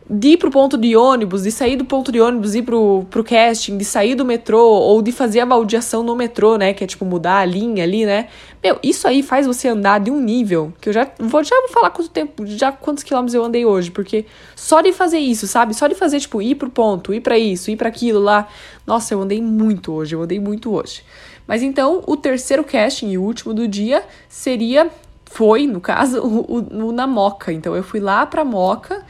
de 0.09 0.29
ir 0.29 0.37
pro 0.37 0.51
ponto 0.51 0.79
de 0.79 0.97
ônibus, 0.97 1.43
de 1.43 1.51
sair 1.51 1.77
do 1.77 1.85
ponto 1.85 2.13
de 2.13 2.21
ônibus, 2.21 2.55
ir 2.55 2.63
pro, 2.63 3.05
pro 3.11 3.25
casting, 3.25 3.77
de 3.77 3.85
sair 3.85 4.15
do 4.15 4.25
metrô, 4.25 4.63
ou 4.63 5.03
de 5.03 5.11
fazer 5.11 5.41
a 5.41 5.47
baldeação 5.47 6.03
no 6.05 6.15
metrô, 6.15 6.57
né? 6.57 6.73
Que 6.73 6.85
é 6.85 6.87
tipo 6.87 7.05
mudar 7.05 7.39
a 7.39 7.45
linha 7.45 7.83
ali, 7.83 8.07
né? 8.07 8.29
Meu, 8.63 8.79
isso 8.83 9.09
aí 9.09 9.23
faz 9.23 9.47
você 9.47 9.69
andar 9.69 9.99
de 9.99 10.11
um 10.11 10.21
nível 10.21 10.73
que 10.81 10.89
eu 10.89 10.93
já 10.93 11.11
vou, 11.19 11.43
já 11.43 11.57
vou 11.61 11.71
falar 11.71 11.91
quanto 11.91 12.09
tempo, 12.09 12.47
já 12.47 12.71
quantos 12.71 13.03
quilômetros 13.03 13.35
eu 13.35 13.45
andei 13.45 13.65
hoje, 13.65 13.91
porque 13.91 14.27
só 14.55 14.81
de 14.81 14.93
fazer 14.93 15.19
isso, 15.19 15.47
sabe? 15.49 15.75
Só 15.75 15.89
de 15.89 15.97
fazer, 15.97 16.21
tipo, 16.21 16.41
ir 16.41 16.55
pro 16.55 16.71
ponto, 16.71 17.13
ir 17.13 17.21
para 17.21 17.37
isso, 17.37 17.71
ir 17.71 17.77
para 17.77 17.89
aquilo 17.89 18.21
lá. 18.21 18.47
Nossa, 18.87 19.13
eu 19.13 19.21
andei 19.21 19.43
muito 19.43 19.93
hoje, 19.93 20.15
eu 20.15 20.23
andei 20.23 20.39
muito 20.39 20.73
hoje. 20.73 21.03
Mas 21.47 21.63
então, 21.63 22.03
o 22.07 22.17
terceiro 22.17 22.65
casting 22.65 23.11
e 23.11 23.19
o 23.19 23.23
último 23.23 23.55
do 23.55 23.69
dia 23.69 24.03
seria, 24.29 24.91
foi, 25.27 25.67
no 25.67 25.81
caso, 25.81 26.21
o, 26.27 26.41
o, 26.41 26.89
o 26.89 26.93
na 26.93 27.07
Moca. 27.07 27.53
Então, 27.53 27.77
eu 27.77 27.83
fui 27.83 28.01
lá 28.01 28.27
pra 28.27 28.45
Moca 28.45 29.05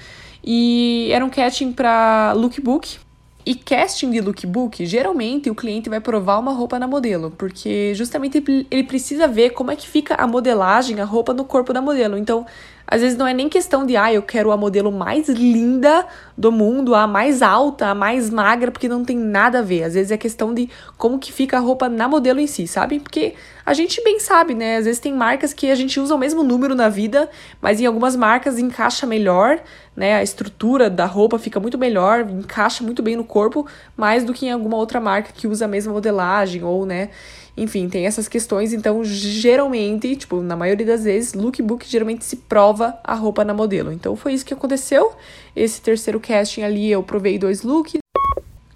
e 0.44 1.08
era 1.10 1.24
um 1.24 1.30
casting 1.30 1.72
pra 1.72 2.32
lookbook. 2.34 2.98
E 3.46 3.54
casting 3.54 4.10
de 4.10 4.20
lookbook, 4.20 4.84
geralmente 4.84 5.48
o 5.48 5.54
cliente 5.54 5.88
vai 5.88 6.00
provar 6.00 6.36
uma 6.40 6.52
roupa 6.52 6.80
na 6.80 6.88
modelo, 6.88 7.30
porque 7.30 7.94
justamente 7.94 8.42
ele 8.68 8.82
precisa 8.82 9.28
ver 9.28 9.50
como 9.50 9.70
é 9.70 9.76
que 9.76 9.88
fica 9.88 10.16
a 10.16 10.26
modelagem, 10.26 11.00
a 11.00 11.04
roupa 11.04 11.32
no 11.32 11.44
corpo 11.44 11.72
da 11.72 11.80
modelo. 11.80 12.18
Então, 12.18 12.44
às 12.86 13.00
vezes 13.00 13.18
não 13.18 13.26
é 13.26 13.32
nem 13.32 13.48
questão 13.48 13.84
de, 13.84 13.96
ah, 13.96 14.12
eu 14.12 14.22
quero 14.22 14.52
a 14.52 14.56
modelo 14.56 14.92
mais 14.92 15.28
linda 15.28 16.06
do 16.36 16.52
mundo, 16.52 16.94
a 16.94 17.06
mais 17.06 17.42
alta, 17.42 17.88
a 17.88 17.94
mais 17.94 18.30
magra, 18.30 18.70
porque 18.70 18.88
não 18.88 19.04
tem 19.04 19.16
nada 19.16 19.58
a 19.58 19.62
ver. 19.62 19.82
Às 19.82 19.94
vezes 19.94 20.12
é 20.12 20.16
questão 20.16 20.54
de 20.54 20.68
como 20.96 21.18
que 21.18 21.32
fica 21.32 21.56
a 21.56 21.60
roupa 21.60 21.88
na 21.88 22.08
modelo 22.08 22.38
em 22.38 22.46
si, 22.46 22.66
sabe? 22.66 23.00
Porque 23.00 23.34
a 23.64 23.74
gente 23.74 24.02
bem 24.04 24.20
sabe, 24.20 24.54
né? 24.54 24.76
Às 24.76 24.84
vezes 24.84 25.00
tem 25.00 25.12
marcas 25.12 25.52
que 25.52 25.68
a 25.70 25.74
gente 25.74 25.98
usa 25.98 26.14
o 26.14 26.18
mesmo 26.18 26.44
número 26.44 26.74
na 26.76 26.88
vida, 26.88 27.28
mas 27.60 27.80
em 27.80 27.86
algumas 27.86 28.14
marcas 28.14 28.56
encaixa 28.56 29.04
melhor, 29.04 29.60
né? 29.96 30.14
A 30.14 30.22
estrutura 30.22 30.90
da 30.90 31.06
roupa 31.06 31.38
fica 31.38 31.58
muito 31.58 31.78
melhor, 31.78 32.28
encaixa 32.28 32.84
muito 32.84 33.02
bem 33.02 33.16
no 33.16 33.24
corpo, 33.24 33.66
mais 33.96 34.24
do 34.24 34.34
que 34.34 34.46
em 34.46 34.50
alguma 34.50 34.76
outra 34.76 35.00
marca 35.00 35.32
que 35.32 35.46
usa 35.46 35.64
a 35.64 35.68
mesma 35.68 35.92
modelagem 35.92 36.62
ou, 36.62 36.84
né? 36.84 37.08
Enfim, 37.56 37.88
tem 37.88 38.04
essas 38.04 38.28
questões, 38.28 38.74
então 38.74 39.02
geralmente, 39.02 40.14
tipo, 40.14 40.42
na 40.42 40.54
maioria 40.54 40.84
das 40.84 41.04
vezes, 41.04 41.32
lookbook 41.32 41.88
geralmente 41.88 42.22
se 42.22 42.36
prova 42.36 42.98
a 43.02 43.14
roupa 43.14 43.44
na 43.44 43.54
modelo. 43.54 43.90
Então 43.90 44.14
foi 44.14 44.34
isso 44.34 44.44
que 44.44 44.52
aconteceu. 44.52 45.12
Esse 45.54 45.80
terceiro 45.80 46.20
casting 46.20 46.62
ali 46.62 46.90
eu 46.90 47.02
provei 47.02 47.38
dois 47.38 47.62
looks. 47.62 47.96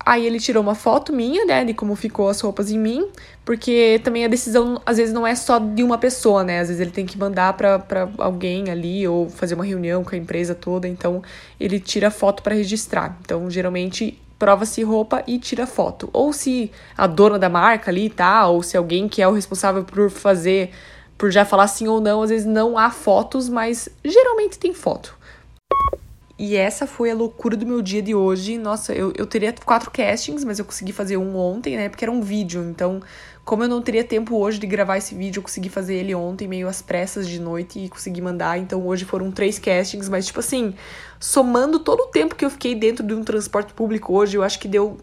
Aí 0.05 0.27
ele 0.27 0.41
tirou 0.41 0.63
uma 0.63 0.75
foto 0.75 1.13
minha, 1.13 1.45
né, 1.45 1.65
de 1.65 1.75
como 1.75 1.95
ficou 1.95 2.29
as 2.29 2.41
roupas 2.41 2.71
em 2.71 2.79
mim, 2.79 3.07
porque 3.45 4.01
também 4.03 4.25
a 4.25 4.29
decisão 4.29 4.81
às 4.87 4.97
vezes 4.97 5.13
não 5.13 5.27
é 5.27 5.35
só 5.35 5.59
de 5.59 5.83
uma 5.83 5.99
pessoa, 5.99 6.43
né? 6.43 6.61
Às 6.61 6.69
vezes 6.69 6.81
ele 6.81 6.91
tem 6.91 7.05
que 7.05 7.19
mandar 7.19 7.53
para 7.53 8.09
alguém 8.19 8.71
ali 8.71 9.07
ou 9.07 9.29
fazer 9.29 9.55
uma 9.55 9.65
reunião 9.65 10.03
com 10.03 10.15
a 10.15 10.19
empresa 10.19 10.55
toda, 10.55 10.89
então 10.89 11.23
ele 11.59 11.79
tira 11.79 12.11
foto 12.11 12.43
para 12.43 12.55
registrar. 12.55 13.19
Então, 13.21 13.51
geralmente 13.51 14.19
prova-se 14.39 14.83
roupa 14.83 15.23
e 15.27 15.39
tira 15.39 15.67
foto. 15.67 16.09
Ou 16.15 16.33
se 16.33 16.73
a 16.97 17.07
dona 17.07 17.39
da 17.39 17.51
marca 17.51 17.91
ali 17.91 18.09
tá, 18.09 18.47
ou 18.49 18.63
se 18.63 18.77
alguém 18.77 19.07
que 19.07 19.21
é 19.21 19.29
o 19.29 19.33
responsável 19.33 19.85
por 19.85 20.11
fazer, 20.11 20.71
por 21.19 21.31
já 21.31 21.45
falar 21.45 21.69
sim 21.69 21.87
ou 21.87 22.01
não, 22.01 22.23
às 22.23 22.31
vezes 22.31 22.47
não 22.47 22.79
há 22.79 22.91
fotos, 22.91 23.51
mas 23.51 23.87
geralmente 24.03 24.59
tem 24.59 24.73
foto. 24.73 25.20
E 26.43 26.57
essa 26.57 26.87
foi 26.87 27.11
a 27.11 27.15
loucura 27.15 27.55
do 27.55 27.67
meu 27.67 27.83
dia 27.83 28.01
de 28.01 28.15
hoje. 28.15 28.57
Nossa, 28.57 28.95
eu, 28.95 29.13
eu 29.15 29.27
teria 29.27 29.55
quatro 29.63 29.91
castings, 29.91 30.43
mas 30.43 30.59
eu 30.59 30.65
consegui 30.65 30.91
fazer 30.91 31.19
um 31.19 31.37
ontem, 31.37 31.77
né? 31.77 31.91
Porque 31.91 32.03
era 32.03 32.11
um 32.11 32.23
vídeo. 32.23 32.65
Então, 32.65 33.03
como 33.45 33.63
eu 33.63 33.69
não 33.69 33.83
teria 33.83 34.03
tempo 34.03 34.39
hoje 34.39 34.59
de 34.59 34.67
gravar 34.67 34.97
esse 34.97 35.15
vídeo, 35.15 35.41
eu 35.41 35.43
consegui 35.43 35.69
fazer 35.69 35.97
ele 35.97 36.15
ontem, 36.15 36.49
meio 36.49 36.67
às 36.67 36.81
pressas 36.81 37.29
de 37.29 37.39
noite, 37.39 37.79
e 37.79 37.91
consegui 37.91 38.23
mandar. 38.23 38.59
Então, 38.59 38.87
hoje 38.87 39.05
foram 39.05 39.31
três 39.31 39.59
castings, 39.59 40.09
mas, 40.09 40.25
tipo 40.25 40.41
assim, 40.41 40.73
somando 41.19 41.79
todo 41.79 42.05
o 42.05 42.07
tempo 42.07 42.35
que 42.35 42.43
eu 42.47 42.49
fiquei 42.49 42.75
dentro 42.75 43.07
de 43.07 43.13
um 43.13 43.23
transporte 43.23 43.75
público 43.75 44.15
hoje, 44.15 44.39
eu 44.39 44.43
acho 44.43 44.59
que 44.59 44.67
deu 44.67 44.97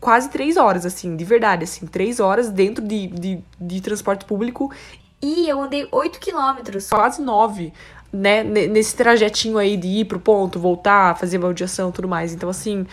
quase 0.00 0.28
três 0.28 0.56
horas, 0.56 0.84
assim, 0.84 1.14
de 1.14 1.24
verdade, 1.24 1.62
assim, 1.62 1.86
três 1.86 2.18
horas 2.18 2.50
dentro 2.50 2.84
de, 2.84 3.06
de, 3.06 3.44
de 3.60 3.80
transporte 3.80 4.24
público. 4.24 4.72
E 5.20 5.48
eu 5.48 5.60
andei 5.60 5.86
8 5.90 6.18
quilômetros. 6.20 6.88
Quase 6.88 7.20
nove 7.20 7.72
né, 8.12 8.42
nesse 8.42 8.96
trajetinho 8.96 9.58
aí 9.58 9.76
de 9.76 9.88
ir 9.88 10.04
pro 10.06 10.18
ponto, 10.18 10.58
voltar, 10.58 11.18
fazer 11.18 11.38
baldeação 11.38 11.90
e 11.90 11.92
tudo 11.92 12.08
mais. 12.08 12.32
Então, 12.32 12.48
assim, 12.48 12.86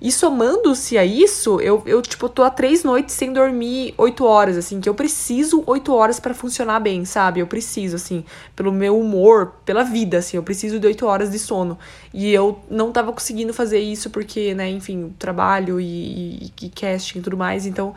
e 0.00 0.12
somando-se 0.12 0.96
a 0.96 1.04
isso, 1.04 1.60
eu, 1.60 1.82
eu, 1.84 2.00
tipo, 2.00 2.28
tô 2.28 2.44
há 2.44 2.50
três 2.50 2.84
noites 2.84 3.14
sem 3.16 3.32
dormir 3.32 3.94
oito 3.98 4.24
horas, 4.24 4.56
assim, 4.56 4.80
que 4.80 4.88
eu 4.88 4.94
preciso 4.94 5.64
oito 5.66 5.92
horas 5.92 6.20
para 6.20 6.32
funcionar 6.34 6.78
bem, 6.78 7.04
sabe? 7.04 7.40
Eu 7.40 7.48
preciso, 7.48 7.96
assim, 7.96 8.24
pelo 8.54 8.70
meu 8.70 8.98
humor, 8.98 9.54
pela 9.64 9.82
vida, 9.82 10.18
assim, 10.18 10.36
eu 10.36 10.42
preciso 10.42 10.78
de 10.78 10.86
oito 10.86 11.04
horas 11.04 11.32
de 11.32 11.38
sono. 11.38 11.76
E 12.14 12.32
eu 12.32 12.60
não 12.70 12.92
tava 12.92 13.12
conseguindo 13.12 13.52
fazer 13.52 13.80
isso 13.80 14.08
porque, 14.10 14.54
né, 14.54 14.70
enfim, 14.70 15.12
trabalho 15.18 15.80
e, 15.80 16.52
e, 16.60 16.66
e 16.66 16.68
casting 16.68 17.18
e 17.18 17.22
tudo 17.22 17.36
mais, 17.36 17.66
então 17.66 17.92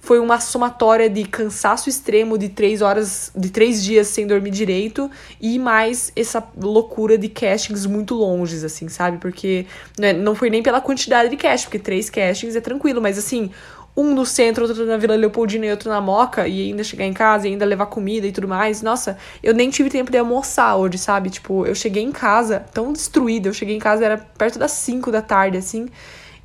foi 0.00 0.18
uma 0.18 0.40
somatória 0.40 1.08
de 1.08 1.24
cansaço 1.24 1.88
extremo 1.88 2.38
de 2.38 2.48
três 2.48 2.80
horas, 2.80 3.30
de 3.36 3.50
três 3.50 3.84
dias 3.84 4.08
sem 4.08 4.26
dormir 4.26 4.50
direito 4.50 5.10
e 5.40 5.58
mais 5.58 6.10
essa 6.16 6.42
loucura 6.56 7.18
de 7.18 7.28
castings 7.28 7.84
muito 7.84 8.14
longes, 8.14 8.64
assim, 8.64 8.88
sabe? 8.88 9.18
Porque 9.18 9.66
né, 9.98 10.12
não 10.12 10.34
foi 10.34 10.48
nem 10.48 10.62
pela 10.62 10.80
quantidade 10.80 11.28
de 11.28 11.36
castings, 11.36 11.64
porque 11.64 11.78
três 11.78 12.08
castings 12.08 12.56
é 12.56 12.60
tranquilo, 12.60 13.00
mas 13.00 13.18
assim, 13.18 13.50
um 13.96 14.14
no 14.14 14.24
centro, 14.24 14.66
outro 14.66 14.86
na 14.86 14.96
Vila 14.96 15.14
Leopoldina 15.14 15.66
e 15.66 15.70
outro 15.70 15.90
na 15.90 16.00
Moca, 16.00 16.48
e 16.48 16.68
ainda 16.68 16.82
chegar 16.82 17.04
em 17.04 17.12
casa 17.12 17.46
e 17.46 17.50
ainda 17.50 17.64
levar 17.64 17.86
comida 17.86 18.26
e 18.26 18.32
tudo 18.32 18.48
mais. 18.48 18.82
Nossa, 18.82 19.18
eu 19.42 19.52
nem 19.52 19.68
tive 19.68 19.90
tempo 19.90 20.10
de 20.10 20.16
almoçar 20.18 20.76
hoje, 20.76 20.96
sabe? 20.96 21.28
Tipo, 21.28 21.66
eu 21.66 21.74
cheguei 21.74 22.02
em 22.02 22.12
casa 22.12 22.64
tão 22.72 22.92
destruída, 22.92 23.48
eu 23.48 23.52
cheguei 23.52 23.76
em 23.76 23.80
casa, 23.80 24.04
era 24.04 24.16
perto 24.16 24.58
das 24.58 24.72
5 24.72 25.10
da 25.10 25.20
tarde, 25.20 25.58
assim. 25.58 25.88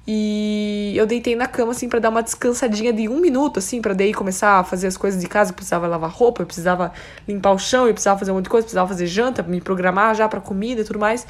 E 0.08 0.94
eu 0.96 1.08
deitei 1.08 1.36
na 1.36 1.48
cama, 1.48 1.72
assim, 1.72 1.90
para 1.90 2.00
dar 2.00 2.10
uma 2.10 2.22
descansadinha 2.22 2.94
de 2.94 3.10
um 3.10 3.20
minuto, 3.20 3.58
assim, 3.58 3.82
pra 3.82 3.94
daí 3.94 4.14
começar 4.14 4.60
a 4.60 4.64
fazer 4.64 4.86
as 4.86 4.96
coisas 4.96 5.20
de 5.20 5.28
casa. 5.28 5.50
Eu 5.50 5.56
precisava 5.56 5.88
lavar 5.88 6.12
roupa, 6.12 6.44
eu 6.44 6.46
precisava 6.46 6.94
limpar 7.28 7.54
o 7.54 7.58
chão, 7.58 7.88
eu 7.88 7.94
precisava 7.94 8.20
fazer 8.20 8.32
um 8.32 8.36
monte 8.36 8.44
de 8.44 8.50
coisa, 8.50 8.64
eu 8.64 8.68
precisava 8.68 8.88
fazer 8.88 9.08
janta, 9.08 9.42
me 9.42 9.60
programar 9.60 10.14
já 10.14 10.28
pra 10.30 10.40
comida 10.40 10.82
e 10.82 10.84
tudo 10.84 11.00
mais. 11.00 11.26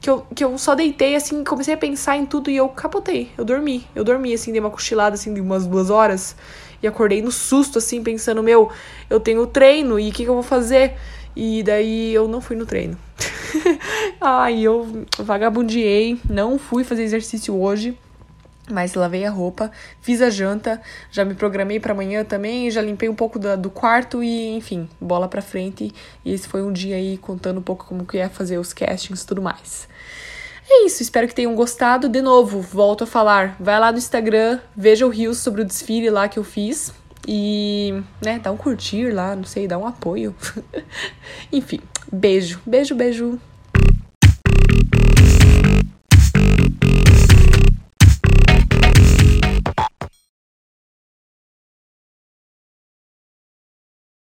Que 0.00 0.10
eu, 0.10 0.26
que 0.34 0.44
eu 0.44 0.58
só 0.58 0.74
deitei, 0.74 1.14
assim, 1.14 1.44
comecei 1.44 1.72
a 1.72 1.76
pensar 1.76 2.16
em 2.16 2.26
tudo 2.26 2.50
e 2.50 2.56
eu 2.56 2.68
capotei. 2.68 3.30
Eu 3.38 3.44
dormi. 3.44 3.86
Eu 3.94 4.02
dormi, 4.02 4.34
assim, 4.34 4.50
dei 4.50 4.60
uma 4.60 4.70
cochilada, 4.70 5.14
assim, 5.14 5.32
de 5.32 5.40
umas 5.40 5.64
duas 5.64 5.88
horas. 5.88 6.34
E 6.82 6.86
acordei 6.86 7.22
no 7.22 7.30
susto, 7.30 7.78
assim, 7.78 8.02
pensando, 8.02 8.42
meu, 8.42 8.70
eu 9.08 9.20
tenho 9.20 9.46
treino 9.46 10.00
e 10.00 10.10
o 10.10 10.12
que, 10.12 10.24
que 10.24 10.28
eu 10.28 10.34
vou 10.34 10.42
fazer? 10.42 10.94
E 11.34 11.62
daí 11.62 12.12
eu 12.12 12.26
não 12.26 12.40
fui 12.40 12.56
no 12.56 12.66
treino. 12.66 12.98
Ai, 14.20 14.62
eu 14.62 15.06
vagabundeei, 15.18 16.18
não 16.28 16.58
fui 16.58 16.82
fazer 16.82 17.04
exercício 17.04 17.54
hoje. 17.54 17.96
Mas 18.70 18.94
lavei 18.94 19.24
a 19.24 19.30
roupa, 19.30 19.70
fiz 20.00 20.20
a 20.20 20.28
janta, 20.28 20.80
já 21.10 21.24
me 21.24 21.34
programei 21.34 21.78
para 21.78 21.92
amanhã 21.92 22.24
também, 22.24 22.70
já 22.70 22.82
limpei 22.82 23.08
um 23.08 23.14
pouco 23.14 23.38
do, 23.38 23.56
do 23.56 23.70
quarto 23.70 24.24
e, 24.24 24.56
enfim, 24.56 24.88
bola 25.00 25.28
pra 25.28 25.40
frente. 25.40 25.94
E 26.24 26.32
esse 26.32 26.48
foi 26.48 26.62
um 26.62 26.72
dia 26.72 26.96
aí 26.96 27.16
contando 27.16 27.58
um 27.58 27.62
pouco 27.62 27.86
como 27.86 28.04
que 28.04 28.18
é 28.18 28.28
fazer 28.28 28.58
os 28.58 28.72
castings 28.72 29.22
e 29.22 29.26
tudo 29.26 29.40
mais. 29.40 29.88
É 30.68 30.84
isso, 30.84 31.00
espero 31.00 31.28
que 31.28 31.34
tenham 31.34 31.54
gostado. 31.54 32.08
De 32.08 32.20
novo, 32.20 32.60
volto 32.60 33.04
a 33.04 33.06
falar, 33.06 33.56
vai 33.60 33.78
lá 33.78 33.92
no 33.92 33.98
Instagram, 33.98 34.58
veja 34.76 35.06
o 35.06 35.10
Rios 35.10 35.38
sobre 35.38 35.62
o 35.62 35.64
desfile 35.64 36.10
lá 36.10 36.28
que 36.28 36.38
eu 36.38 36.44
fiz. 36.44 36.92
E, 37.26 38.02
né, 38.20 38.38
dá 38.40 38.50
um 38.50 38.56
curtir 38.56 39.10
lá, 39.12 39.34
não 39.34 39.44
sei, 39.44 39.66
dá 39.68 39.78
um 39.78 39.86
apoio. 39.86 40.34
Enfim, 41.52 41.80
beijo, 42.12 42.60
beijo, 42.66 42.94
beijo. 42.94 43.40